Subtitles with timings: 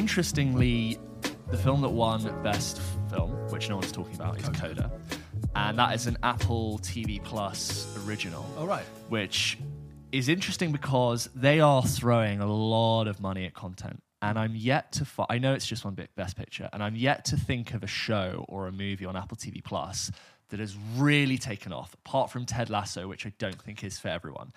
[0.00, 0.98] interestingly,
[1.50, 4.90] the film that won Best Film, which no one's talking about, is Coda.
[5.54, 8.46] And that is an Apple TV Plus original.
[8.56, 8.84] Oh, right.
[9.10, 9.58] Which
[10.10, 14.02] is interesting because they are throwing a lot of money at content.
[14.22, 16.96] And I'm yet to fi- I know it's just one bit best picture, and I'm
[16.96, 20.10] yet to think of a show or a movie on Apple TV Plus
[20.48, 24.08] that has really taken off, apart from Ted Lasso, which I don't think is for
[24.08, 24.52] everyone.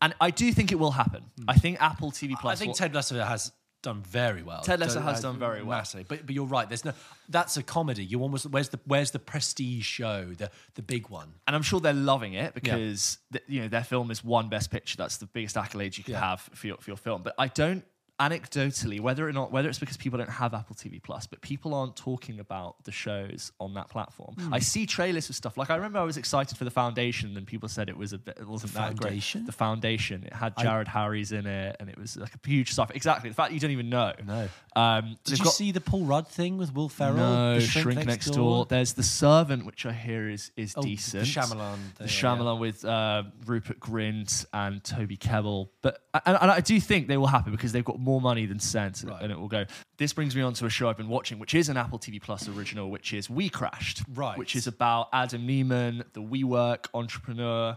[0.00, 1.24] And I do think it will happen.
[1.36, 1.44] Hmm.
[1.48, 2.52] I think Apple TV Plus.
[2.52, 3.50] I think will- Ted Lasso has
[3.82, 4.62] done very well.
[4.62, 5.78] Ted Lasso has done very well.
[5.78, 6.04] massively.
[6.08, 6.68] But but you're right.
[6.68, 6.92] There's no.
[7.28, 8.04] That's a comedy.
[8.04, 11.28] You almost where's the where's the prestige show the the big one.
[11.46, 14.70] and I'm sure they're loving it because th- you know their film is one best
[14.70, 14.96] picture.
[14.96, 16.20] That's the biggest accolade you can Yeah.
[16.30, 17.22] have for your, for your film.
[17.22, 17.84] But I don't
[18.20, 21.74] anecdotally whether or not whether it's because people don't have Apple TV Plus, but people
[21.74, 24.34] aren't talking about the shows on that platform.
[24.38, 24.54] Hmm.
[24.54, 27.46] I see trailers for stuff like I remember I was excited for the Foundation, and
[27.46, 29.22] people said it was a bit, it wasn't that great.
[29.46, 30.24] The Foundation.
[30.24, 32.90] It had Jared Harris in it, and it was like a huge stuff.
[32.94, 34.12] Exactly the fact you don't even know.
[34.26, 34.48] No.
[34.76, 37.16] Um, Did you got- see the Paul Rudd thing with Will Ferrell?
[37.16, 38.66] no, The Shrink, Next, door.
[38.66, 41.24] There's The Servant, which I hear is is Oh, the decent.
[41.24, 45.68] Shyamalan The thing, Shyamalan with uh, Rupert Grint and Toby Kebbell.
[45.82, 48.58] But and, and I do think they will happen because they've got more money than
[48.58, 49.22] sense, and- Right.
[49.22, 49.64] and it will go.
[49.98, 52.18] This brings me on to a show I've been watching, which is an Apple TV
[52.20, 54.36] Plus original, which is We Crashed, Right.
[54.38, 57.76] Which is about Adam Neumann, the WeWork entrepreneur.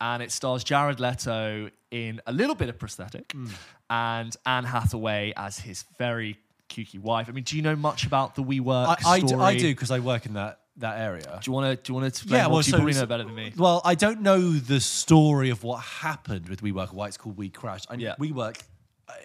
[0.00, 3.46] And it stars Jared Leto in a little bit of prosthetic Hmm.
[3.90, 6.38] and Anne Hathaway as his very
[6.68, 7.28] kooky wife.
[7.28, 9.42] I mean, do you know much about the WeWork I, I do, story?
[9.44, 11.38] I do because I work in that that area.
[11.42, 11.76] Do you want to?
[11.82, 12.40] Do you want to explain?
[12.40, 13.52] Yeah, well, you so- probably know better than me.
[13.56, 17.50] Well, I don't know the story of what happened with WeWork, why it's called We
[17.50, 17.86] Crashed.
[17.90, 18.14] I, Yeah.
[18.18, 18.58] WeWork,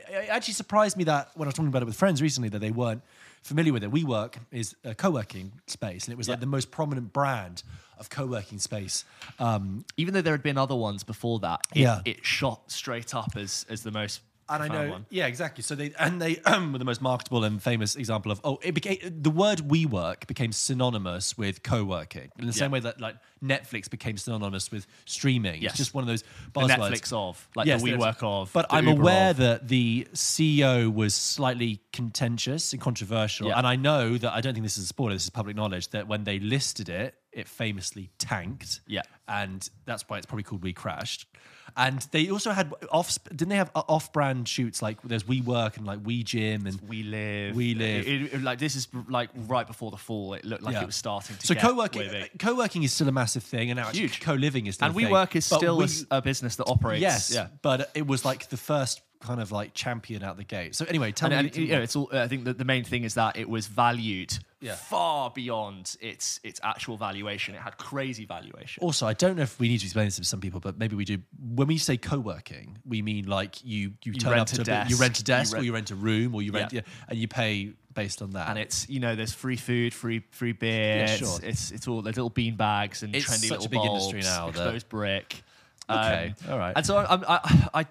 [0.10, 2.60] it actually surprised me that when I was talking about it with friends recently, that
[2.60, 3.02] they weren't
[3.44, 3.92] familiar with it.
[3.92, 7.64] WeWork is a co-working space, and it was like the most prominent brand
[7.98, 9.06] of co-working space.
[9.40, 12.02] Um, Even though there had been other ones before that, it, Yeah.
[12.06, 14.22] it shot straight up as as the most.
[14.50, 15.06] And I know, one.
[15.10, 15.62] yeah, exactly.
[15.64, 18.98] So they and they were the most marketable and famous example of oh, it became
[19.04, 24.18] the word WeWork became synonymous with co-working in the same way that like Netflix became
[24.18, 25.62] synonymous with streaming.
[25.62, 25.72] Yes.
[25.72, 26.78] It's just one of those The buzzwords.
[26.78, 28.52] Netflix of, like Yes, the WeWork of.
[28.54, 29.38] But the I'm Uber aware of.
[29.38, 33.48] that the CEO was slightly contentious and controversial.
[33.50, 33.58] Yeah.
[33.58, 35.90] And I know that I don't think this is a spoiler, this is public knowledge,
[35.90, 38.82] that when they listed it, it famously tanked.
[38.88, 39.04] Yeah.
[39.28, 41.28] And that's why it's probably called We Crashed.
[41.76, 45.78] And they also had off, didn't they have off brand shoots like there's We Work
[45.78, 47.56] and like We Gym and We live.
[47.56, 48.08] We Live.
[48.08, 50.34] It- it- like this is like right before the fall.
[50.34, 50.82] It looked like Yeah.
[50.84, 51.46] it was starting to.
[51.46, 52.24] so co-working, big.
[52.24, 54.22] Uh, co-working is still a massive thing, and now Huge.
[54.22, 55.08] co-living is still and a thing.
[55.14, 57.02] WeWork is But still a we- a, business that operates.
[57.02, 57.48] yes, yeah.
[57.62, 60.76] but it was like the first kind of like champion out the gate.
[60.76, 62.10] So anyway, tell And, me, and, you know, it's all.
[62.12, 64.76] I think that the main thing is that it was valued Yeah.
[64.76, 67.56] far beyond its its actual valuation.
[67.56, 68.84] It had crazy valuation.
[68.84, 70.96] Also, I don't know if we need to explain this to some people, but maybe
[70.96, 71.20] we do.
[71.40, 74.90] When we say co-working, we mean like you you, turn rent up a to desk,
[74.92, 76.82] you rent a you desk, rent- or you rent a room, or you rent, Yeah.
[76.86, 78.50] yeah, and you pay based on that.
[78.50, 80.98] and it's you know there's free food, free free beer.
[80.98, 81.40] Yeah, it's, sure.
[81.44, 84.14] it's it's all there's little bean bags and It's trendy such little a big bulbs,
[84.14, 85.44] industry now that- Exposed brick.
[85.90, 86.74] Okay, all right.
[86.76, 87.86] And so I, I, I,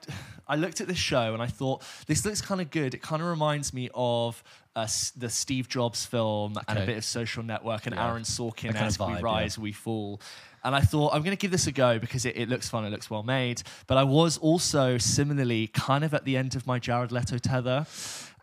[0.49, 2.95] I looked at this show and I thought this looks kind of good.
[2.95, 4.43] It kind of reminds me of
[4.75, 4.87] uh,
[5.17, 8.09] the Steve Jobs film and a bit of Social Network and Yeah.
[8.11, 10.21] Aaron Sorkin That kind of as We Rise, We Fall.
[10.63, 12.85] And I thought I'm going to give this a go because it, it looks fun,
[12.85, 13.63] it looks well made.
[13.87, 17.87] But I was also similarly kind of at the end of my Jared Leto tether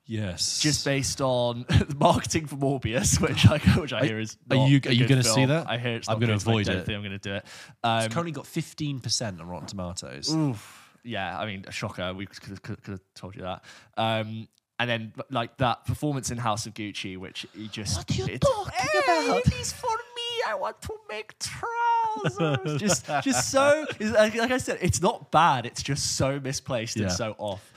[0.05, 4.37] yes, just based on the marketing for Morbius, which I which I hear is.
[4.49, 5.69] are you- are you gonna see that?
[5.69, 6.09] I hear it's.
[6.09, 6.85] I'm gonna good, so I avoid it.
[6.85, 7.45] think I'm going to do it.
[7.83, 10.33] Um, it's currently got fifteen percent on Rotten Tomatoes.
[10.33, 12.13] oof, yeah, I mean, a shocker.
[12.13, 13.63] We could, could, could have told you that.
[13.97, 14.47] Um,
[14.79, 17.95] and then like that performance in House of Gucci, which he just.
[17.97, 19.45] What are you it's- talking Hey, about?
[19.45, 20.43] It is for me.
[20.47, 22.81] I want to make trousers.
[22.81, 23.85] just, just so.
[23.99, 25.65] Like, like I said, it's not bad.
[25.65, 27.03] It's just so misplaced Yeah.
[27.03, 27.71] and so off.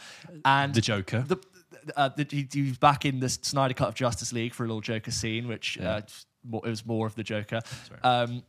[0.45, 1.21] And The Joker.
[1.27, 1.37] the,
[1.95, 4.81] uh, he, he was back in the Snyder Cut of Justice League for a little
[4.81, 5.97] Joker scene, which Yeah.
[5.97, 6.01] uh,
[6.65, 7.61] it was more of the Joker.
[8.03, 8.43] Um,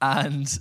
[0.00, 0.58] and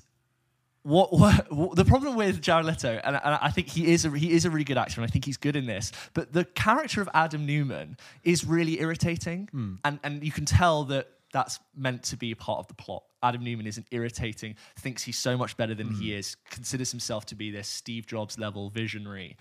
[0.83, 4.09] what, what, what- the problem with Jared Leto, and, and I think he is a,
[4.17, 5.91] he is a really good actor, and I think he's good in this.
[6.13, 9.75] But the character of Adam Neumann is really irritating, Hmm.
[9.83, 13.03] and and you can tell that that's meant to be a part of the plot.
[13.21, 15.99] Adam Neumann isn't irritating, thinks he's so much better than Hmm.
[15.99, 19.35] he is, considers himself to be this Steve Jobs level visionary.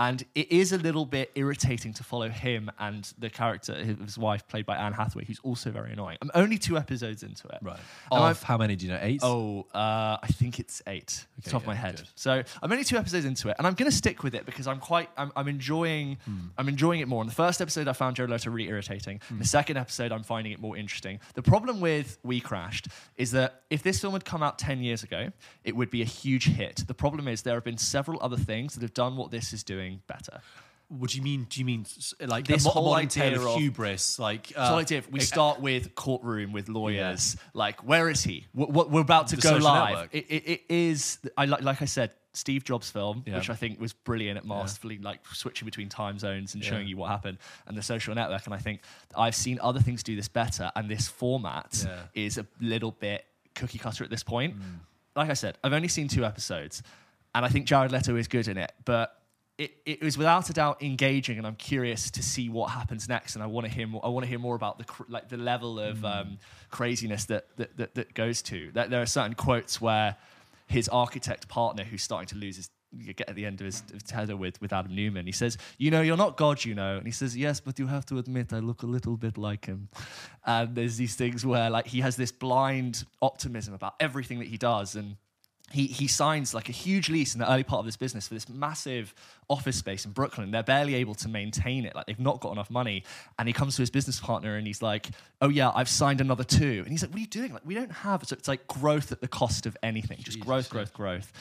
[0.00, 4.48] And it is a little bit irritating to follow him and the character, his wife,
[4.48, 6.16] played by Anne Hathaway, who's also very annoying.
[6.22, 7.58] I'm only two episodes into it.
[7.60, 7.76] Right.
[8.10, 8.98] And Of I've- how many do you know?
[9.02, 9.20] Eight.
[9.22, 11.26] Oh, uh, I think it's eight.
[11.38, 11.96] off the top of my yeah, head.
[11.96, 12.08] good.
[12.14, 14.66] So I'm only two episodes into it, and I'm going to stick with it because
[14.66, 16.38] I'm quite, I'm, I'm enjoying, Hmm.
[16.56, 17.20] I'm enjoying it more.
[17.22, 19.20] In the first episode, I found Jared Leto really irritating.
[19.28, 19.38] Hmm.
[19.38, 21.20] The second episode, I'm finding it more interesting.
[21.34, 22.88] The problem with We Crashed
[23.18, 25.30] is that if this film had come out ten years ago,
[25.62, 26.84] it would be a huge hit.
[26.86, 29.62] The problem is there have been several other things that have done what this is
[29.62, 30.40] doing better.
[30.88, 31.46] What do you mean?
[31.48, 31.86] Do you mean
[32.20, 34.18] like This the mo- whole idea of of- hubris?
[34.18, 38.46] Like uh, So idea if we start with courtroom with lawyers, like where is he?
[38.52, 40.08] What, what we're about to The go live.
[40.10, 41.18] It, it, it is.
[41.38, 43.36] I like like I said, Steve Jobs film, Yeah.
[43.36, 46.96] which I think was brilliant at masterfully like switching between time zones and showing you
[46.96, 47.38] what happened,
[47.68, 48.44] and the Social Network.
[48.46, 48.80] And I think
[49.16, 52.00] I've seen other things do this better, and this format Yeah.
[52.14, 54.58] is a little bit cookie cutter at this point.
[54.58, 54.62] Mm.
[55.14, 56.82] Like I said, I've only seen two episodes,
[57.32, 59.16] and I think Jared Leto is good in it, but.
[59.64, 63.34] It, it was without a doubt engaging, and I'm curious to see what happens next.
[63.34, 64.00] And I want to hear more.
[64.04, 66.20] I want to hear more about the cr- like the level of Mm.
[66.20, 66.38] um,
[66.70, 68.58] craziness that, that that that goes to.
[68.72, 70.16] That there are certain quotes where
[70.66, 73.82] his architect partner, who's starting to lose his you get at the end of his
[73.92, 76.96] his tether with with Adam Neumann, he says, "You know, you're not God, you know."
[76.96, 79.66] And he says, "Yes, but you have to admit, I look a little bit like
[79.66, 79.88] him."
[80.44, 84.56] And there's these things where like he has this blind optimism about everything that he
[84.56, 85.16] does, and
[85.72, 88.34] he he signs like a huge lease in the early part of this business for
[88.34, 89.14] this massive
[89.48, 90.50] office space in Brooklyn.
[90.50, 91.94] They're barely able to maintain it.
[91.94, 93.04] Like they've not got enough money.
[93.38, 96.44] And he comes to his business partner and he's like, "Oh yeah, I've signed another
[96.44, 96.82] two.
[96.84, 97.52] And he's like, "What are you doing?
[97.52, 100.18] Like we don't have." So it's like growth at the cost of anything.
[100.20, 101.32] Just growth, growth, growth.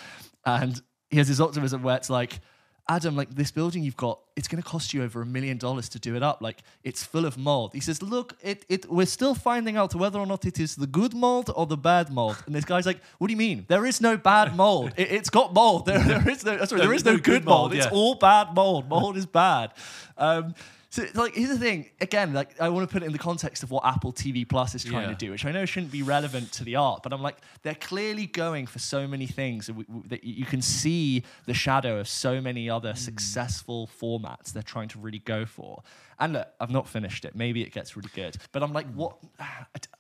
[0.46, 0.80] And
[1.10, 2.40] he has this optimism where it's like.
[2.90, 5.88] Adam, like this building you've got, it's going to cost you over a million dollars
[5.90, 6.42] to do it up.
[6.42, 7.72] Like it's full of mold.
[7.74, 10.88] He says, "Look, it, it, we're still finding out whether or not it is the
[10.88, 13.66] good mold or the bad mold." And this guy's like, "What do you mean?
[13.68, 14.94] There is no bad mold.
[14.98, 15.86] It, has got mold.
[15.86, 17.76] There, there is no sorry, there is no, good mold.
[17.76, 18.90] It's all bad mold.
[18.90, 19.72] Mold is bad."
[20.18, 20.56] Um,
[20.92, 21.92] so, like, here's the thing.
[22.02, 24.74] Again, like, I want to put it in the context of what Apple TV Plus
[24.74, 25.10] is trying Yeah.
[25.10, 27.76] to do, which I know shouldn't be relevant to the art, but I'm like, they're
[27.76, 32.08] clearly going for so many things and we, that you can see the shadow of
[32.08, 32.98] so many other hmm.
[32.98, 35.84] successful formats they're trying to really go for.
[36.22, 37.34] And look, I've not finished it.
[37.34, 39.18] Maybe it gets really good, but I'm like, what?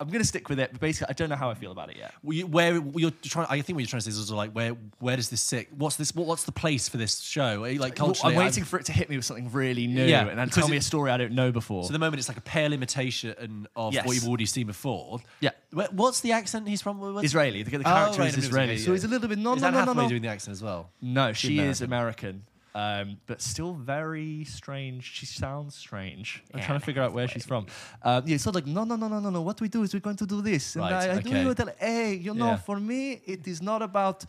[0.02, 1.90] I'm going to stick with it, but basically, I don't know how I feel about
[1.92, 2.14] it yet.
[2.24, 4.52] Well, you- where you're trying, I think what you're trying to say is also like
[4.52, 5.72] where where does this sit?
[5.74, 6.14] What's this?
[6.16, 7.64] What, what's the place for this show?
[7.66, 10.28] You, Like culturally, I'm waiting for it to hit me with something really new Yeah,
[10.28, 11.84] and then tell me a story I don't know before.
[11.86, 14.06] So the moment it's like a pale imitation of Yes.
[14.06, 15.20] what you've already seen before.
[15.40, 15.52] Yeah.
[15.92, 17.00] What's the accent he's from?
[17.00, 17.64] What's- Israeli.
[17.64, 19.62] The, the Oh, character right, is Israeli, okay, so he's a little bit no, is
[19.62, 20.10] no, Anne no, no, Hathaway no.
[20.10, 20.90] doing the accent as well?
[21.02, 22.44] No, she is American,
[22.76, 25.04] um, but still very strange.
[25.18, 26.44] She sounds strange.
[26.54, 27.66] I'm trying to figure out where she's from.
[28.04, 29.42] Um, yeah, so like, no, no, no, no, no, no.
[29.42, 31.54] What we do is we're going to do this, and Right, I, I do okay.
[31.64, 32.58] tell, hey, you know, Yeah.
[32.58, 34.26] for me, it is not about.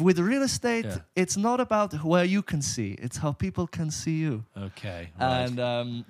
[0.00, 0.98] With real estate, Yeah.
[1.14, 4.44] it's not about where you can see; it's how people can see you.
[4.56, 5.10] Okay.
[5.20, 5.44] right.
[5.44, 6.04] And um,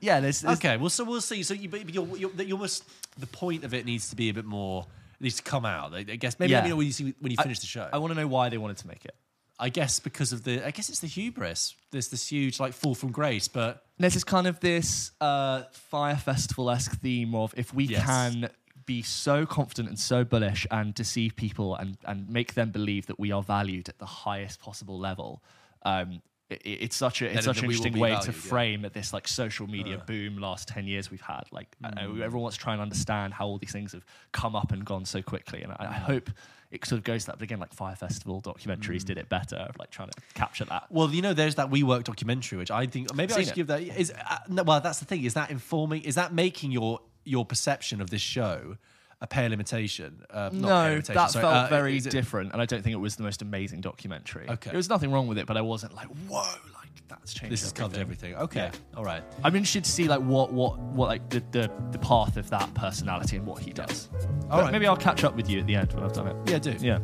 [0.00, 0.76] yeah, there's, there's okay.
[0.76, 1.42] Well, so we'll see.
[1.44, 2.84] So you, but you're, you're, you almost
[3.18, 4.86] the point of it needs to be a bit more.
[5.20, 5.94] It needs to come out.
[5.94, 6.58] I I guess maybe Yeah.
[6.58, 7.88] let me know when you see when you I- finish the show.
[7.92, 9.14] I want to know why they wanted to make it.
[9.60, 10.64] I guess because of the.
[10.66, 11.74] I guess it's the hubris.
[11.92, 16.16] There's this huge like fall from grace, but There's this kind of this uh, Fyre
[16.16, 18.04] Festival esque theme of if we Yes.
[18.04, 18.50] can
[18.88, 23.18] be so confident and so bullish and deceive people and, and make them believe that
[23.20, 25.42] we are valued at the highest possible level.
[25.84, 28.38] Um, it, it's such a it's such an interesting way valued, to yeah.
[28.38, 28.48] Uh.
[28.50, 32.22] frame at this like social media boom last 10 years we've had like know Mm.
[32.22, 35.04] everyone wants to try and understand how all these things have come up and gone
[35.04, 36.30] so quickly and I, I hope
[36.70, 39.10] it sort of goes to that but again like Fyre Festival documentaries Mm.
[39.10, 42.04] did it better of like trying to capture that Well, you know, there's that WeWork
[42.04, 43.54] documentary, which I think maybe I should it.
[43.54, 43.82] give that.
[43.82, 45.24] Is uh, no, well, that's the thing.
[45.24, 46.00] Is that informing?
[46.10, 48.76] Is that making your your perception of this show
[49.20, 50.24] a pale imitation?
[50.30, 52.82] Uh, not pale No, imitation, that sorry, felt uh, very it- different, and I don't
[52.82, 54.48] think it was the most amazing documentary.
[54.48, 54.70] Okay.
[54.70, 56.38] there was nothing wrong with it, but I wasn't like, whoa,
[56.74, 57.52] like that's changed.
[57.52, 58.34] This has covered everything.
[58.36, 59.22] Okay, all right.
[59.42, 62.72] I'm interested to see like what what what like the the, the path of that
[62.74, 64.08] personality and what he does.
[64.14, 64.72] All But right.
[64.72, 66.36] Maybe I'll catch up with you at the end when I've done it.
[66.48, 66.76] Yeah, do.
[66.80, 66.98] Yeah.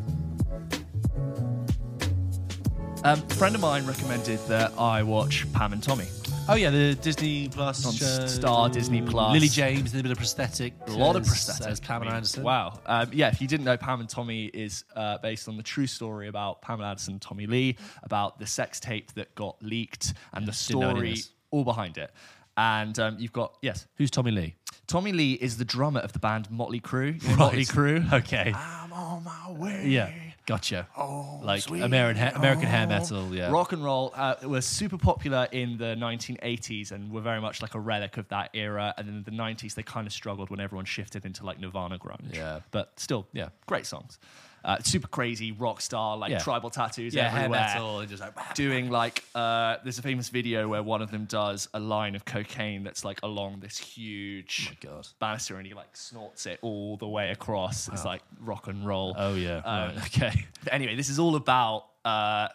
[3.03, 6.07] Um, a friend of mine recommended that I watch Pam and Tommy.
[6.47, 8.27] Oh yeah, the Disney Plus On show.
[8.27, 9.33] Star, Disney Plus.
[9.33, 10.75] Lily James, a little bit of prosthetic.
[10.89, 11.47] A lot of prosthetics.
[11.47, 11.83] prosthetic.
[11.85, 12.43] Pamela I mean, Anderson.
[12.43, 12.81] Wow.
[12.85, 15.87] Um, yeah, if you didn't know, Pam and Tommy is uh, based on the true
[15.87, 20.47] story about Pamela Anderson and Tommy Lee, about the sex tape that got leaked and
[20.47, 22.13] the didn't know any of story all behind it.
[22.59, 24.55] And um, you've got, yes, Who's Tommy Lee?
[24.87, 27.23] Tommy Lee is the drummer of the band Motley Crue.
[27.27, 27.39] Right.
[27.39, 28.13] Motley Crue.
[28.13, 28.53] Okay.
[28.55, 29.85] I'm on my way.
[29.87, 30.13] Yeah,
[30.47, 30.89] gotcha.
[30.97, 33.35] Oh, like sweet American ha- American hair metal.
[33.35, 33.51] Yeah.
[33.51, 37.75] Rock and roll uh, was super popular in the 1980s and were very much like
[37.75, 38.95] a relic of that era.
[38.97, 42.35] And in the 90s, they kind of struggled when everyone shifted into like Nirvana grunge.
[42.35, 42.61] Yeah.
[42.71, 44.19] But still, yeah, great songs.
[44.65, 46.39] Uh, super crazy rock star, like Yeah.
[46.39, 47.61] tribal tattoos Yeah, hair everywhere.
[47.61, 48.55] metal and just like.
[48.55, 52.25] Doing like, uh, there's a famous video where one of them does a line of
[52.25, 55.09] cocaine that's like along this huge Oh God.
[55.21, 57.89] banister and he like snorts it all the way across.
[57.89, 59.15] It's like rock and roll.
[59.19, 59.59] Oh yeah.
[59.59, 60.47] Um, right, Okay.
[60.65, 61.85] But anyway, this is all about.
[62.05, 62.49] Uh,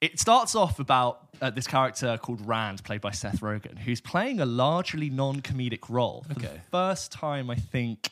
[0.00, 4.38] it starts off about uh, this character called Rand, played by Seth Rogen, who's playing
[4.38, 6.24] a largely non-comedic role.
[6.28, 6.60] For the Okay.
[6.70, 8.10] first time, I think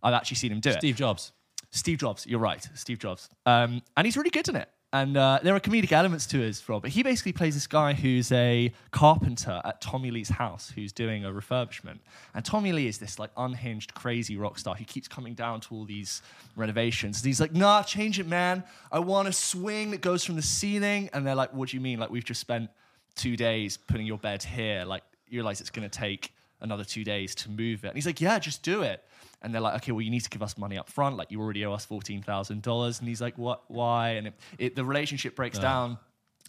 [0.00, 0.78] I've actually seen him do it.
[0.78, 1.32] Steve Jobs.
[1.74, 4.68] Steve Jobs, you're right, Steve Jobs, um, and he's really good in it.
[4.92, 7.94] And uh, there are comedic elements to his role, but he basically plays this guy
[7.94, 11.98] who's a carpenter at Tommy Lee's house who's doing a refurbishment.
[12.32, 15.74] And Tommy Lee is this like unhinged, crazy rock star who keeps coming down to
[15.74, 16.22] all these
[16.54, 17.18] renovations.
[17.18, 18.62] And he's like, nah, change it, man.
[18.92, 21.10] I want a swing that goes from the ceiling.
[21.12, 21.98] And they're like, what do you mean?
[21.98, 22.70] Like, we've just spent
[23.16, 24.84] two days putting your bed here.
[24.84, 26.32] Like, you realize it's going to take
[26.64, 27.88] another two days to move it.
[27.88, 29.04] And he's like, yeah, just do it.
[29.42, 31.16] And they're like, okay, well, you need to give us money up front.
[31.16, 32.98] Like, you already owe us $14,000.
[32.98, 34.10] And he's like, what, why?
[34.10, 35.98] And it, it, the relationship breaks down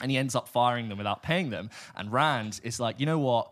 [0.01, 1.69] and he ends up firing them without paying them.
[1.95, 3.51] And Rand is like, you know what?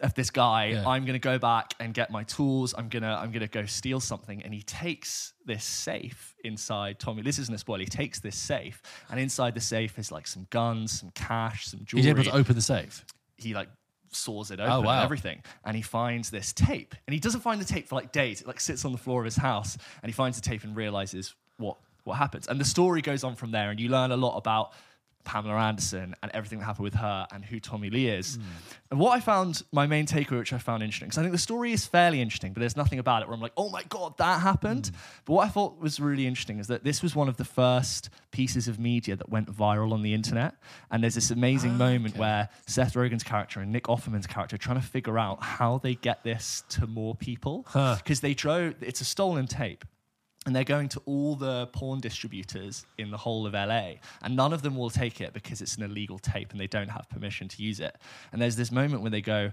[0.00, 0.88] Of this guy, Yeah.
[0.88, 2.74] I'm gonna go back and get my tools.
[2.76, 4.42] I'm gonna I'm gonna go steal something.
[4.42, 7.22] And he takes this safe inside Tommy.
[7.22, 7.78] This isn't a spoiler.
[7.78, 11.84] He takes this safe, and inside the safe is like some guns, some cash, some
[11.84, 13.04] jewelry He's able to open the safe.
[13.38, 13.68] he like
[14.14, 14.94] saws it oh, open Oh, wow.
[14.96, 18.12] and everything and he finds this tape and he doesn't find the tape for like
[18.12, 20.64] days it like sits on the floor of his house and he finds the tape
[20.64, 24.10] and realizes what what happens and the story goes on from there and you learn
[24.12, 24.72] a lot about
[25.24, 28.36] Pamela Anderson and everything that happened with her and who Tommy Lee is.
[28.36, 28.42] Hmm.
[28.90, 31.38] And what I found, my main takeaway, which I found interesting, because I think the
[31.38, 34.16] story is fairly interesting, but there's nothing about it where I'm like, oh my God,
[34.18, 34.88] that happened.
[34.88, 34.96] Hmm.
[35.24, 38.10] But what I thought was really interesting is that this was one of the first
[38.30, 40.54] pieces of media that went viral on the internet.
[40.90, 44.58] And there's this amazing ah, moment where Seth Rogen's character and Nick Offerman's character are
[44.58, 47.66] trying to figure out how they get this to more people.
[47.72, 49.84] Because they drove, it's a stolen tape
[50.46, 54.52] and they're going to all the porn distributors in the whole of LA, and none
[54.52, 57.48] of them will take it because it's an illegal tape and they don't have permission
[57.48, 57.96] to use it.
[58.32, 59.52] And there's this moment where they go,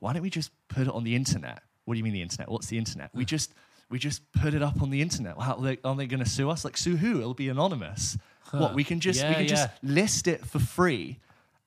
[0.00, 2.50] "Why don't we just put it on the internet?" What do you mean the internet?
[2.50, 3.10] What's the internet?
[3.14, 3.54] We just
[3.90, 5.40] we just put it up on the internet.
[5.40, 6.62] How are they, are they going to sue us?
[6.64, 7.20] Like sue who?
[7.20, 8.18] It'll be anonymous.
[8.50, 11.18] What we can just we Yeah, can just list it for free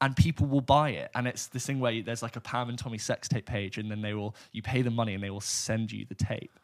[0.02, 2.78] and people will buy it and it's this thing where there's like a pam and
[2.78, 5.40] tommy sex tape page and then they will you pay them money and they will
[5.42, 6.60] send you the tape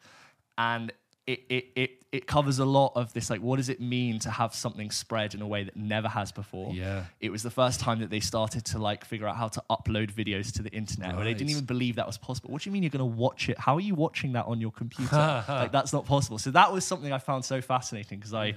[0.56, 0.92] and
[1.28, 4.30] it, it, it, it covers a lot of this like what does it mean to
[4.30, 6.72] have something spread in a way that never has before?
[6.72, 7.04] Yeah.
[7.20, 10.10] it was the first time that they started to like figure out how to upload
[10.10, 12.50] videos to the internet where they didn't even believe that was possible.
[12.50, 13.58] What do you mean you're going to watch it?
[13.58, 15.44] How are you watching that on your computer?
[15.58, 16.38] Like that's not possible.
[16.38, 18.54] So that was something i found so fascinating because i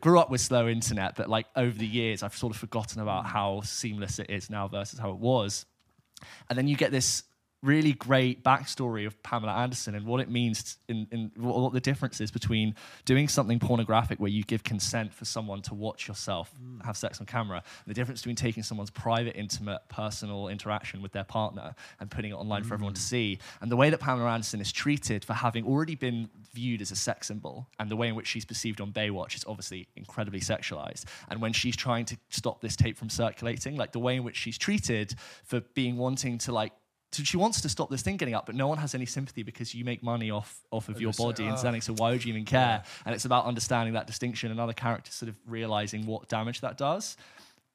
[0.00, 3.24] grew up with slow internet but like over the years i've sort of forgotten about
[3.24, 5.64] how seamless it is now versus how it was.
[6.48, 7.22] And then you get this
[7.64, 12.20] really great backstory of Pamela Anderson and what it means in, in what the difference
[12.20, 12.74] is between
[13.06, 16.84] doing something pornographic where you give consent for someone to watch yourself mm.
[16.84, 21.12] have sex on camera, and the difference between taking someone's private, intimate, personal interaction with
[21.12, 23.04] their partner and putting it online for everyone to mm.
[23.04, 26.90] see, and the way that Pamela Anderson is treated for having already been viewed as
[26.90, 30.40] a sex symbol, and the way in which she's perceived on Baywatch is obviously incredibly
[30.40, 31.04] sexualized.
[31.30, 34.36] And when she's trying to stop this tape from circulating, like the way in which
[34.36, 36.72] she's treated for being wanting to like
[37.22, 39.74] she wants to stop this thing getting up, but no one has any sympathy because
[39.74, 41.56] you make money off off of your body and ah.
[41.56, 41.80] selling.
[41.80, 42.82] So why would you even care?
[43.04, 46.76] And it's about understanding that distinction and other characters sort of realizing what damage that
[46.76, 47.16] does.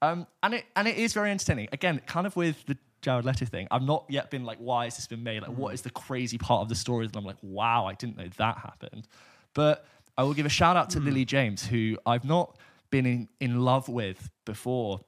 [0.01, 1.67] Um, and it and it is very entertaining.
[1.71, 3.67] Again, kind of with the Jared Leto thing.
[3.71, 5.41] I've not yet been like, why has this been made?
[5.41, 5.73] Like, what mm.
[5.75, 7.07] is the crazy part of the story?
[7.07, 9.07] that I'm like, wow, I didn't know that happened.
[9.53, 9.85] But
[10.17, 11.05] I will give a shout out to mm.
[11.05, 12.57] Lily James, who I've not
[12.89, 14.99] been in, in love with before,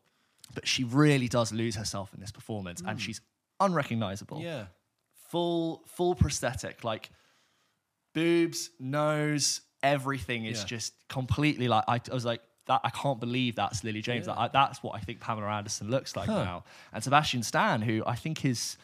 [0.53, 2.99] but she really does lose herself in this performance, and mm.
[2.99, 3.21] she's
[3.61, 4.41] unrecognizable.
[4.41, 4.65] Yeah.
[5.29, 7.09] full full prosthetic like
[8.13, 10.65] boobs nose everything is Yeah.
[10.65, 14.27] just completely like I, I was like that I can't believe that's Lily James.
[14.27, 16.63] Like, I, that's what I think Pamela Anderson looks like now.
[16.93, 18.77] And Sebastian Stan who I think is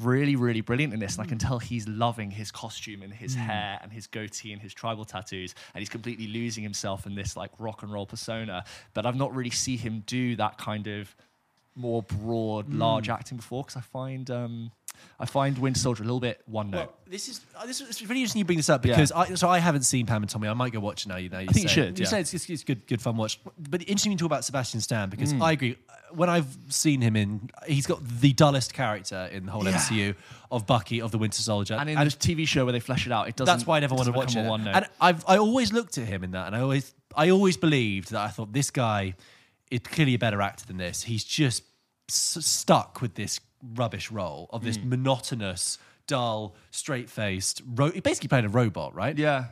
[0.00, 1.46] really really brilliant in this and I can hmm.
[1.46, 3.40] tell he's loving his costume and his hmm.
[3.40, 7.36] hair and his goatee and his tribal tattoos and he's completely losing himself in this
[7.36, 8.64] like rock and roll persona.
[8.94, 11.14] But I've not really see him do that kind of
[11.74, 14.70] more broad large acting before because I find um
[15.18, 18.02] I find Winter Soldier a little bit one note Well, this is uh, this is
[18.06, 20.48] really interesting you bring this up because I so I haven't seen Pam and Tommy.
[20.48, 21.16] I might go watch it now.
[21.16, 22.08] You know, you think you should, You yeah.
[22.10, 23.40] say it's, it's, it's good good fun watch.
[23.70, 25.42] But interesting you talk about Sebastian Stan because Mm.
[25.42, 25.76] I agree.
[26.12, 29.72] When I've seen him in, he's got the dullest character in the whole Yeah.
[29.72, 30.14] MCU
[30.50, 33.12] of Bucky of the Winter Soldier, and in the TV show where they flesh it
[33.12, 34.46] out it doesn't that's why I never it wanted to watch it.
[34.46, 37.30] one note And I've I always looked at him in that, and I always I
[37.30, 39.14] always believed that I thought this guy
[39.72, 41.02] is clearly a better actor than this.
[41.04, 41.62] He's just
[42.08, 43.40] s- stuck with this
[43.74, 44.66] rubbish role of Hmm.
[44.66, 47.62] this monotonous, dull, straight faced.
[47.66, 49.16] Ro- basically playing a robot, right?
[49.16, 49.46] yeah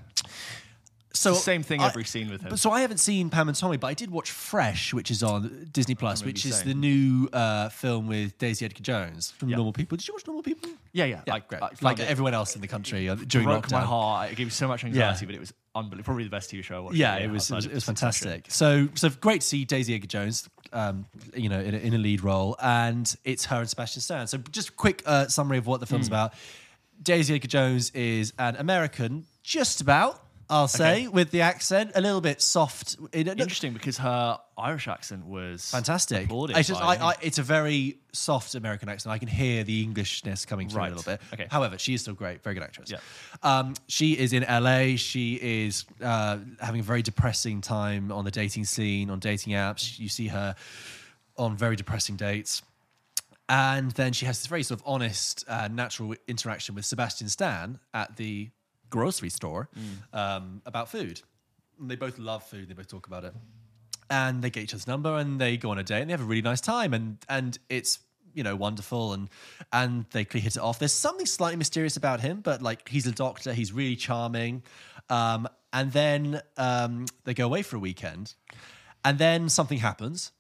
[1.13, 2.51] So same thing I- every scene with him.
[2.51, 5.23] But so I haven't seen Pam and Tommy, but I did watch Fresh, which is
[5.25, 6.69] on Disney Plus, which is saying.
[6.69, 9.57] the new uh, film with Daisy Edgar Jones from Yeah.
[9.57, 9.97] Normal People.
[9.97, 10.71] Did you watch Normal People?
[10.93, 11.63] yeah yeah Yeah, like, great.
[11.63, 13.73] I like everyone else in the country uh, during broke lockdown.
[13.73, 15.27] my heart it gave me so much anxiety Yeah.
[15.27, 17.55] but it was unbelievable probably the best TV show I watched Yeah, it was it
[17.55, 18.47] was, it was fantastic.
[18.49, 21.99] So so great to see Daisy Edgar Jones, um, you know, in a, in a
[21.99, 24.27] lead role, and it's her and Sebastian Stan.
[24.27, 26.13] So just a quick uh, summary of what the film's Hmm.
[26.15, 26.35] about.
[27.03, 30.21] Daisy Edgar Jones is an American, just about
[30.51, 32.97] I'll say, with the accent, a little bit soft.
[33.13, 36.25] It- it- Interesting because her Irish accent was Fantastic.
[36.25, 39.13] applauded It's, just, by- I, I, it's a very soft American accent.
[39.13, 40.93] I can hear the Englishness coming through Right.
[40.93, 41.21] a little bit.
[41.33, 41.47] Okay.
[41.51, 42.43] However, she is still great.
[42.43, 42.91] Very good actress.
[42.91, 42.99] Yeah.
[43.45, 44.97] Um, she is in LA.
[44.97, 49.99] She is uh, having a very depressing time on the dating scene, on dating apps.
[50.01, 50.57] You see her
[51.39, 52.63] on very depressing dates.
[53.49, 57.81] And then she has this very sort of honest, uh, natural interaction with Sebastian Stan
[57.95, 58.51] at the
[58.91, 59.69] grocery store
[60.13, 61.23] um, about food.
[61.81, 62.69] And they both love food.
[62.69, 63.35] They both talk about it.
[64.11, 66.21] And they get each other's number and they go on a date and they have
[66.21, 66.93] a really nice time.
[66.95, 68.01] And and it's
[68.35, 69.29] you know wonderful and
[69.73, 70.79] and they hit it off.
[70.79, 73.53] There's something slightly mysterious about him, but like he's a doctor.
[73.53, 74.63] He's really charming.
[75.09, 78.35] Um, and then um, they go away for a weekend,
[79.05, 80.33] and then something happens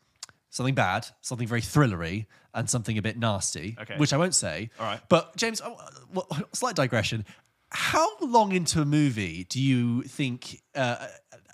[0.52, 3.94] something bad, something very thrillery, and something a bit nasty, Okay.
[3.98, 4.68] which I won't say.
[4.80, 5.00] All right.
[5.08, 5.70] But James, uh,
[6.12, 7.24] well, slight digression.
[7.72, 10.60] How long into a movie do you think?
[10.74, 11.06] Uh,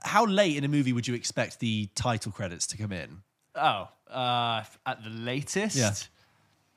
[0.02, 3.18] how late in a movie would you expect the title credits to come in?
[3.54, 5.92] Oh, uh, at the latest, Yeah.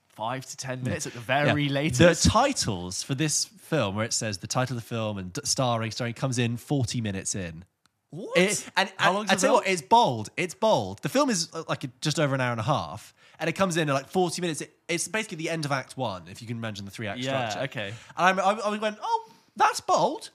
[0.09, 1.71] five to ten minutes at the very Yeah.
[1.73, 2.23] latest.
[2.23, 5.91] The titles for this film, where it says the title of the film and starring,
[5.91, 7.63] starring, comes in forty minutes in.
[8.11, 8.37] what?
[8.37, 10.29] It, and How and long's I tell you what, it's bold.
[10.35, 11.01] It's bold.
[11.03, 13.77] The film is uh, like just over an hour and a half, and it comes
[13.77, 14.61] in at like forty minutes.
[14.61, 17.19] It, it's basically the end of Act One, if you can imagine the three act
[17.19, 17.65] Yeah, structure.
[17.65, 17.93] okay.
[18.17, 19.25] And I'm, I, I went, oh,
[19.59, 20.31] that's bold.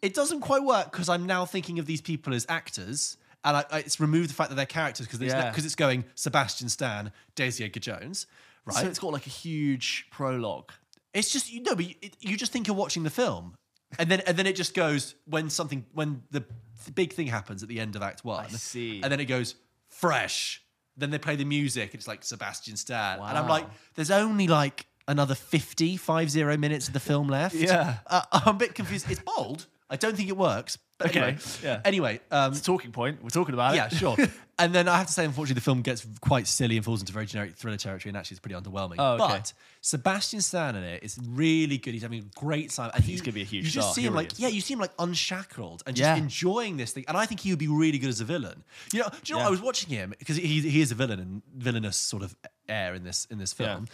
[0.00, 3.64] It doesn't quite work because I'm now thinking of these people as actors, and I,
[3.70, 5.50] I, it's removed the fact that they're characters because it's, Yeah.
[5.50, 8.26] because it's going Sebastian Stan, Daisy Edgar Jones,
[8.64, 8.76] right?
[8.76, 10.70] So it's got like a huge prologue.
[11.14, 13.56] It's just you know, but you, it, you just think you're watching the film,
[13.98, 16.44] and then and then it just goes when something when the,
[16.84, 18.48] the big thing happens at the end of Act One.
[18.50, 19.00] see.
[19.02, 19.56] And then it goes
[19.88, 20.62] fresh.
[20.96, 21.94] Then they play the music.
[21.94, 23.50] It's like Sebastian Stan, and I'm Wow.
[23.50, 27.54] like, there's only like another 50, 50 minutes of the film left.
[27.68, 27.96] Yeah.
[28.06, 29.10] uh, I'm a bit confused.
[29.10, 29.66] It's bold.
[29.90, 30.78] I don't think it works.
[30.98, 31.80] But Okay, anyway, yeah.
[31.84, 33.22] Anyway, um, It's a talking point.
[33.22, 33.92] We're talking about yeah, it.
[33.94, 34.16] sure.
[34.58, 37.12] and then I have to say, unfortunately, the film gets quite silly and falls into
[37.12, 38.96] very generic thriller territory, and actually, it's pretty underwhelming.
[38.98, 39.34] Oh, okay.
[39.38, 41.94] But Sebastian Stan in it is really good.
[41.94, 42.90] He's having a great time.
[42.94, 43.94] And He's gonna be a huge You just star.
[43.94, 44.40] see He him really like, is.
[44.40, 46.16] yeah, you see him like unshackled and just Yeah.
[46.16, 47.04] enjoying this thing.
[47.06, 48.64] And I think he would be really good as a villain.
[48.92, 49.38] You know, do you know?
[49.38, 49.44] Yeah.
[49.44, 49.48] what?
[49.48, 52.34] I was watching him because he he is a villain and villainous sort of
[52.68, 53.86] air in this in this film.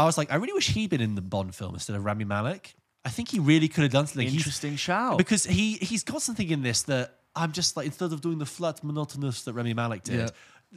[0.00, 2.24] I was like, I really wish he'd been in the Bond film instead of Rami
[2.24, 2.74] Malek.
[3.04, 4.26] I think he really could have done something.
[4.26, 5.18] He's- Interesting shout.
[5.18, 8.46] because he he's got something in this that I'm just like instead of doing the
[8.46, 10.32] flat monotonous that Rami Malek did.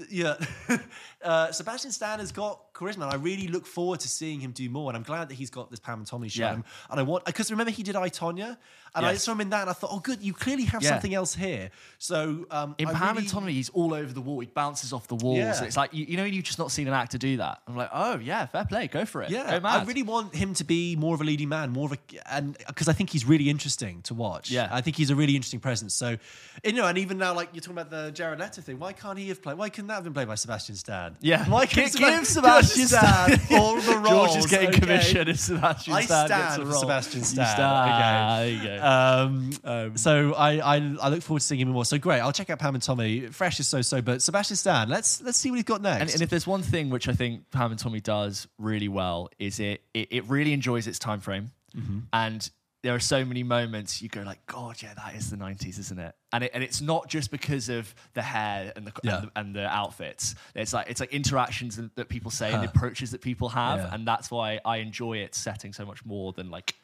[0.09, 0.35] Yeah,
[1.23, 3.03] uh, Sebastian Stan has got charisma.
[3.03, 5.49] And I really look forward to seeing him do more, and I'm glad that he's
[5.49, 6.43] got this Pam and Tommy show.
[6.43, 6.53] Yeah.
[6.89, 8.57] And, I want because remember he did I Tonya,
[8.95, 10.89] and I saw him in that, and I thought, oh, good, you clearly have Yeah.
[10.89, 11.71] something else here.
[11.97, 14.39] So um, in I Pam really- and Tommy, he's all over the wall.
[14.39, 15.37] He bounces off the walls.
[15.37, 15.63] Yeah.
[15.63, 17.61] It's like you, you know, you've just not seen an actor do that.
[17.67, 19.29] I'm like, oh yeah, fair play, go for it.
[19.29, 19.81] Yeah, go mad.
[19.81, 21.97] I really want him to be more of a leading man, more of a,
[22.31, 24.51] and because I think he's really interesting to watch.
[24.51, 24.69] Yeah.
[24.71, 25.93] I think he's a really interesting presence.
[25.93, 26.17] So,
[26.63, 29.17] you know, and even now, like you're talking about the Jared Leto thing, why can't
[29.17, 29.57] he have played?
[29.57, 31.17] Why couldn't that have been played by Sebastian Stan?
[31.21, 31.49] Yeah.
[31.49, 32.27] why can't give
[32.63, 33.39] Sebastian Stan.
[33.59, 34.07] all the roles?
[34.33, 34.79] George is getting okay?
[34.79, 36.79] commission if Sebastian I Stan gets a role.
[36.79, 37.45] Sebastian Stan.
[37.47, 37.89] stand.
[37.89, 38.59] Okay.
[38.61, 38.85] There you go.
[38.85, 41.85] Um, so I, I I look forward to seeing him more.
[41.85, 43.27] So great, I'll check out Pam and Tommy.
[43.27, 44.89] Fresh is so so, but Sebastian Stan.
[44.89, 46.01] Let's let's see what he's got next.
[46.01, 49.29] And, and if there's one thing which I think Pam and Tommy does really well
[49.39, 51.99] is it it, it really enjoys its time frame, Mm-hmm.
[52.13, 52.49] and
[52.83, 55.97] there are so many moments you go like, God, yeah, that is the '90s, isn't
[55.99, 56.13] it?
[56.33, 59.15] And it, and it's not just because of the hair and the, Yeah.
[59.17, 60.35] and the and the outfits.
[60.53, 63.93] It's like it's like interactions that people say and the approaches that people have, Yeah.
[63.93, 66.75] and that's why I enjoy it setting so much more than like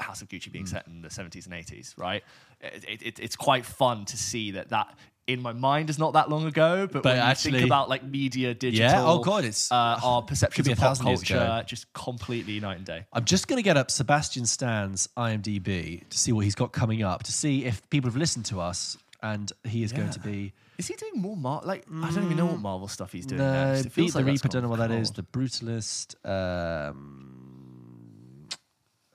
[0.00, 0.52] House of Gucci Mm.
[0.52, 2.24] being set in the 70s and 80s, right?
[2.60, 6.28] It, it- it's quite fun to see that that in my mind is not that
[6.28, 9.70] long ago, but, But when you think about like media, digital, Yeah, oh God, it's-
[9.72, 11.38] uh, our perceptions be of pop thousand years ago.
[11.38, 13.06] culture just completely night and day.
[13.12, 17.02] I'm just going to get up Sebastian Stan's IMDb to see what he's got coming
[17.02, 20.52] up, to see if people have listened to us, and he is going to be.
[20.76, 21.62] Is he doing more Mar?
[21.64, 23.80] Like I don't even know what Marvel stuff he's doing No, next.
[23.80, 25.10] It Beat feels the like that's Reaper, don't know what that is.
[25.10, 25.16] cold.
[25.16, 26.16] The Brutalist.
[26.28, 27.30] Um,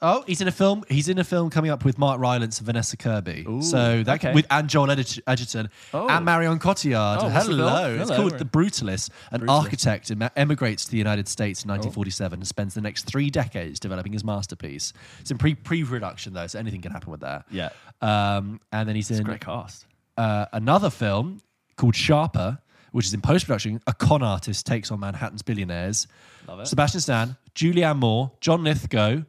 [0.01, 0.83] oh, he's in a film.
[0.89, 3.45] He's in a film coming up with Mark Rylance and Vanessa Kirby.
[3.47, 4.33] Ooh, so that okay.
[4.33, 6.07] with and Joel Edgerton Edgerton Oh.
[6.07, 7.19] and Marion Cotillard.
[7.21, 8.29] Oh, Hello, it's Hello.
[8.29, 9.09] called The Brutalist.
[9.31, 9.49] An Brutalist.
[9.63, 13.79] architect em- emigrates to the United States in 1947 and spends the next three decades
[13.79, 14.93] developing his masterpiece.
[15.19, 17.45] It's in pre pre production though, so anything can happen with that.
[17.51, 17.69] Yeah.
[18.01, 19.85] Um, and then he's in Great cast.
[20.17, 21.41] uh, another film
[21.75, 22.59] called Sharper,
[22.91, 23.81] which is in post production.
[23.88, 26.07] A con artist takes on Manhattan's billionaires.
[26.47, 26.67] Love it.
[26.67, 29.23] Sebastian Stan, Julianne Moore, John Lithgow,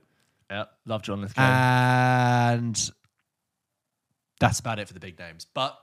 [0.50, 1.42] Yeah, love John Lithgow.
[1.42, 2.90] and
[4.40, 5.46] that's about it for the big names.
[5.54, 5.76] But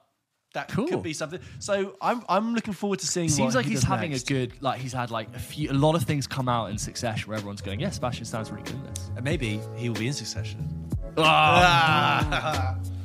[0.54, 0.88] that Cool.
[0.88, 1.40] could be something.
[1.60, 3.28] So I'm I'm looking forward to seeing.
[3.28, 3.32] It.
[3.32, 4.30] Seems what like he he's does having next.
[4.30, 6.78] a good like he's had like a few a lot of things come out in
[6.78, 9.12] succession where everyone's going, yeah, Sebastian Stan's really good in this.
[9.16, 10.90] And maybe he will be in Succession.
[11.18, 12.78] Ah.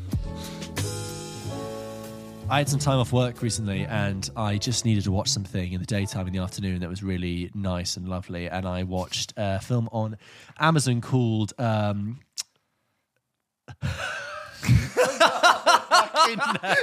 [2.53, 5.81] I had some time off work recently and I just needed to watch something in
[5.81, 8.47] the daytime in the afternoon that was really nice and lovely.
[8.47, 10.19] And I watched a film on
[10.61, 11.55] Amazon called.
[11.59, 12.21] Um,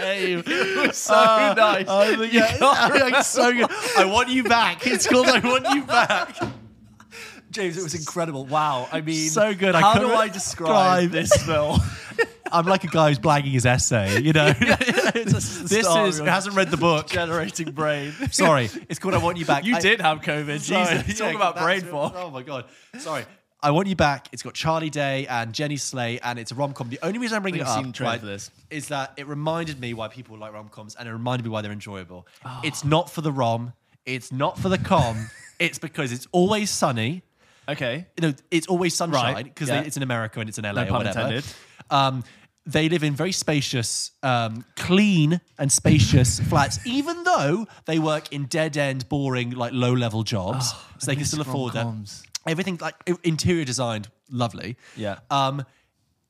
[0.01, 0.43] name.
[0.91, 1.86] so nice.
[1.88, 3.69] Oh, the- yeah, so good.
[3.95, 4.88] I want you back.
[4.88, 6.36] It's called I Want You Back.
[7.51, 8.45] James, it was incredible.
[8.45, 8.88] Wow.
[8.91, 9.75] I mean, So good.
[9.75, 11.79] I How do I describe describe- this film?
[12.51, 14.51] I'm like a guy who's blagging his essay, you know.
[15.13, 17.07] this is, start of your hasn't read the book.
[17.07, 18.12] Generating brain.
[18.31, 19.65] Sorry, it's called I Want You Back.
[19.65, 20.59] You I- did have COVID.
[20.59, 20.97] Sorry.
[20.97, 21.19] Jesus.
[21.19, 22.13] Yeah, Talk about brain fog.
[22.15, 22.65] Oh my god.
[22.97, 23.23] Sorry.
[23.62, 24.29] I Want You Back.
[24.31, 26.89] It's got Charlie Day and Jenny Slate, and it's a rom com.
[26.89, 28.51] The only reason I'm bringing it up right, this.
[28.69, 31.62] is that it reminded me why people like rom coms, and it reminded me why
[31.62, 32.25] they're enjoyable.
[32.45, 32.62] Ah.
[32.63, 33.73] It's not for the rom.
[34.05, 35.29] It's not for the com.
[35.59, 37.21] it's because it's always sunny.
[37.69, 38.08] Okay.
[38.17, 39.82] You know, it's always sunshine because yeah.
[39.82, 41.41] it's in America and it's in LA No or whatever.
[41.89, 42.23] Um,
[42.65, 48.45] they live in very spacious, um, clean and spacious flats, even though they work in
[48.45, 50.73] dead end, boring, like low level jobs.
[50.99, 51.86] so they can still afford that.
[51.86, 52.23] rom-coms.
[52.45, 54.77] Everything like interior designed, lovely.
[54.95, 55.19] Yeah.
[55.29, 55.65] Um,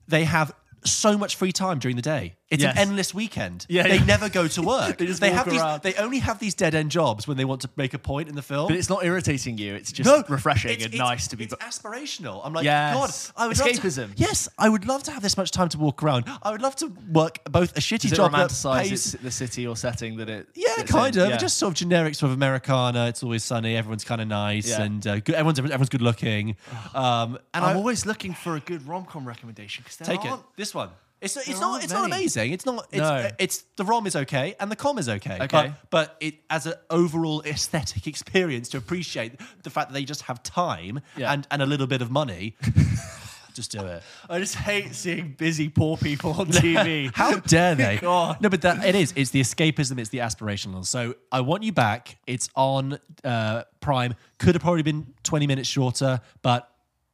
[0.08, 2.36] they have so much free time during the day.
[2.50, 2.74] It's Yes.
[2.76, 3.66] an endless weekend.
[3.70, 4.06] Yeah, they yeah.
[4.06, 4.98] never go to work.
[4.98, 5.94] They just they walk have these.
[5.94, 8.36] They only have these dead end jobs when they want to make a point in
[8.36, 8.68] the film.
[8.70, 9.76] But it's not irritating you.
[9.76, 11.44] It's just no, refreshing it's- and it's- nice to be.
[11.44, 12.42] It's aspirational.
[12.44, 13.32] I'm like, Yes.
[13.36, 14.14] God, I would love to- Escapism.
[14.16, 16.26] yes, I would love to have this much time to walk around.
[16.42, 18.50] I would love to work both a shitty Does job that
[18.84, 19.12] pays.
[19.14, 20.48] the city or setting that it?
[20.56, 21.22] yeah, kind in?
[21.24, 21.30] of.
[21.30, 21.38] Yeah.
[21.38, 23.08] Just sort of generic sort of Americana.
[23.08, 23.76] It's always sunny.
[23.76, 24.82] Everyone's kind of nice, Yeah.
[24.82, 26.56] and uh, good, everyone's everyone's good looking.
[26.96, 30.34] Um, and I'm I, always looking for a good rom com recommendation because take it.
[30.56, 30.90] This one.
[31.22, 32.22] It's, it's not it's not many.
[32.22, 32.54] amazing.
[32.54, 32.88] It's not.
[32.92, 33.30] It's, No.
[33.38, 35.38] it's the rom is okay and the com is okay.
[35.42, 35.74] Okay.
[35.82, 40.22] But, but it as an overall aesthetic experience to appreciate the fact that they just
[40.24, 41.34] have time Yeah.
[41.34, 42.56] and, and a little bit of money.
[43.54, 44.02] just do it.
[44.30, 47.12] I just hate seeing busy poor people on TV.
[47.14, 47.98] How dare they?
[47.98, 48.40] God.
[48.40, 49.12] No, but that, it is.
[49.18, 50.00] It's the escapism.
[50.00, 50.86] It's the aspirational.
[50.86, 52.18] So I want you back.
[52.28, 54.16] It's on uh, Prime.
[54.38, 56.69] Could have probably been twenty minutes shorter, but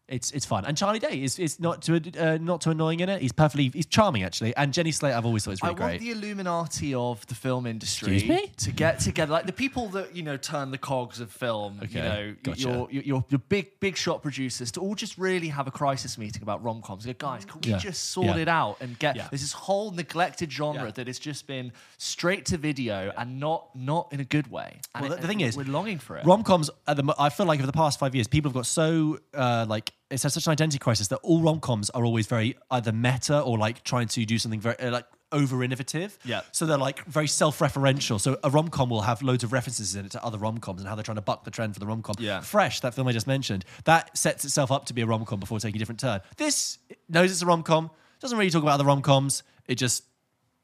[0.08, 0.66] it's it's fun.
[0.66, 3.22] And Charlie Day is is not too uh, not too annoying in it.
[3.22, 4.56] He's perfectly he's charming actually.
[4.56, 6.02] And Jenny Slate, I've always thought is I really want great.
[6.02, 8.52] the Illuminati of the film industry Excuse me?
[8.58, 11.80] to get together, like the people that you know turn the cogs of film.
[11.84, 12.62] Okay, You know, gotcha.
[12.62, 16.18] your, your your your big big shot producers to all just really have a crisis
[16.20, 17.06] meeting about rom coms.
[17.08, 17.78] Go, guys, can we Yeah.
[17.80, 18.38] just sort Yeah.
[18.38, 19.16] it out and get?
[19.16, 19.28] Yeah.
[19.32, 20.92] There's this whole neglected genre Yeah.
[20.92, 24.80] that has just been straight to video and not not in a good way.
[24.94, 26.26] And Well, it- the thing is, we're longing for it.
[26.26, 28.56] Rom coms, at the, mo- I feel like over the past five years, people have
[28.56, 32.06] got so uh, like it's had such an identity crisis that all rom coms are
[32.06, 36.18] always very either meta or like trying to do something very uh, like over innovative.
[36.24, 36.42] Yeah.
[36.52, 38.20] So they're like very self referential.
[38.22, 40.82] So a rom com will have loads of references in it to other rom coms
[40.82, 42.16] and how they're trying to buck the trend for the rom com.
[42.20, 42.42] Yeah.
[42.42, 45.40] Fresh, that film I just mentioned, that sets itself up to be a rom com
[45.40, 46.22] before taking a different turn.
[46.38, 46.78] This
[47.10, 47.90] knows it's a rom com,
[48.20, 49.44] doesn't really talk about other rom coms.
[49.68, 50.04] It just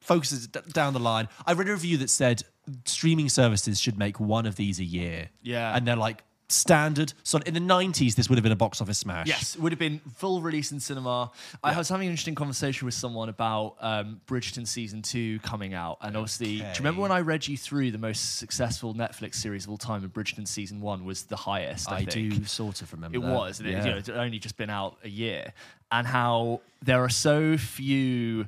[0.01, 1.27] focuses d- down the line.
[1.45, 2.43] I read a review that said
[2.85, 5.29] streaming services should make one of these a year.
[5.41, 5.75] Yeah.
[5.75, 7.13] And they're like standard.
[7.23, 9.27] So in the 90s, this would have been a box office smash.
[9.27, 11.31] Yes, it would have been full release in cinema.
[11.63, 15.97] I was having an interesting conversation with someone about um, Bridgerton season two coming out,
[16.01, 19.65] and obviously, do you remember when I read you through the most successful Netflix series
[19.65, 21.91] of all time, and Bridgerton season one was the highest?
[21.91, 23.33] I, I do sort of remember It that.
[23.33, 23.59] was.
[23.59, 23.85] and It, Yeah.
[23.85, 25.53] you know, it's only just been out a year,
[25.91, 28.47] and how there are so few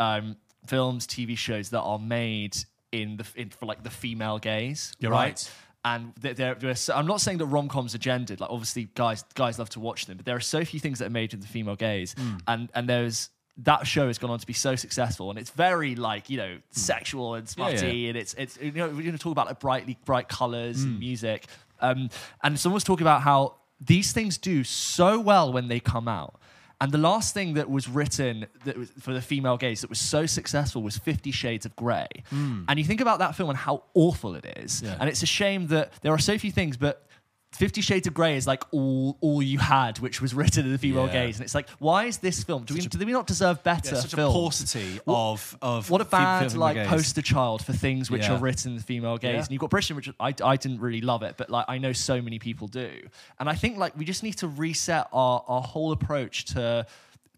[0.00, 0.36] um,
[0.66, 2.56] films, TV shows that are made
[2.92, 4.92] in the in, for like the female gaze.
[4.98, 5.50] You're right.
[5.86, 8.40] And there, there, there are so, I'm not saying that rom coms are gendered.
[8.40, 11.06] Like obviously, guys guys love to watch them, but there are so few things that
[11.06, 12.36] are made in the female gaze, Hmm.
[12.48, 13.30] and and there's.
[13.58, 16.58] That show has gone on to be so successful, and it's very like you know
[16.72, 17.60] sexual and Hmm.
[17.60, 18.08] Yeah, smutty, yeah.
[18.08, 20.88] and it's it's you know we're going to talk about like brightly bright colors Hmm.
[20.88, 21.46] and music,
[21.80, 22.08] um,
[22.42, 26.40] and someone was talking about how these things do so well when they come out.
[26.80, 30.00] And the last thing that was written that was for the female gaze that was
[30.00, 32.08] so successful was Fifty Shades of Grey.
[32.30, 32.64] Hmm.
[32.68, 34.82] And you think about that film and how awful it is.
[34.82, 34.96] Yeah.
[34.98, 37.06] And it's a shame that there are so few things, but
[37.54, 40.78] Fifty Shades of Grey is like all all you had, which was written in the
[40.78, 41.12] female Yeah.
[41.26, 41.36] gaze.
[41.36, 42.64] And it's like, why is this film?
[42.64, 44.34] Do we, do we not deserve better Yeah, such films?
[44.34, 46.88] a paucity of of What a bad like gaze.
[46.88, 48.34] poster child for things which Yeah.
[48.34, 49.44] are written in the female gaze.
[49.46, 51.92] And you've got Bridgerton, which I, I didn't really love it, but like I know
[51.92, 52.90] so many people do.
[53.38, 56.86] And I think like we just need to reset our, our whole approach to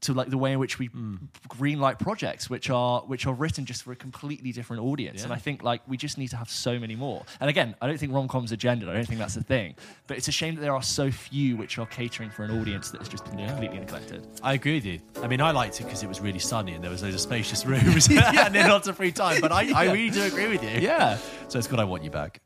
[0.02, 1.16] to like the way in which we Hmm.
[1.48, 5.24] greenlight projects which are which are written just for a completely different audience.
[5.24, 7.24] And I think like we just need to have so many more.
[7.40, 8.88] And again, I don't think rom coms are gendered.
[8.88, 9.74] I don't think that's a thing.
[10.06, 12.90] But it's a shame that there are so few which are catering for an audience
[12.90, 14.26] that has just been completely neglected.
[14.42, 15.00] I agree with you.
[15.22, 17.20] I mean, I liked it because it was really sunny and there was loads of
[17.22, 19.40] spacious rooms and then lots of free time.
[19.40, 20.80] But I, I really do agree with you.
[20.80, 21.18] Yeah.
[21.48, 22.40] So it's good I want you back.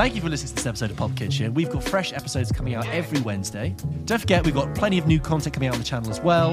[0.00, 1.52] Thank you for listening to this episode of Pulp Kitchen.
[1.52, 3.76] We've got fresh episodes coming out every Wednesday.
[4.06, 6.52] Don't forget, we've got plenty of new content coming out on the channel as well.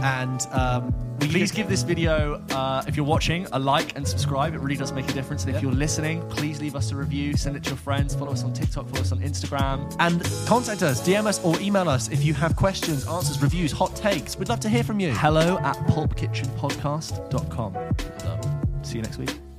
[0.00, 4.54] And um, Please give this video, uh, if you're watching, a like and subscribe.
[4.54, 5.44] It really does make a difference.
[5.44, 7.36] And if you're listening, please leave us a review.
[7.36, 8.16] Send it to your friends.
[8.16, 8.88] Follow us on TikTok.
[8.88, 9.94] Follow us on Instagram.
[10.00, 13.94] and contact us, DM us, or email us if you have questions, answers, reviews, hot
[13.94, 14.36] takes.
[14.36, 15.12] We'd love to hear from you.
[15.12, 18.82] Hello at pulpkitchenpodcast.com.
[18.82, 19.49] See you next week.